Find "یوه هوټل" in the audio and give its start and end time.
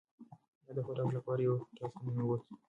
1.47-1.87